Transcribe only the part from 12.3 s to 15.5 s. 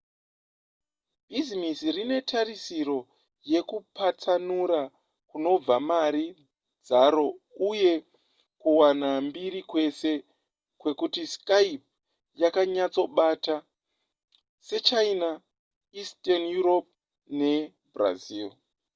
yakanyatsobata sechina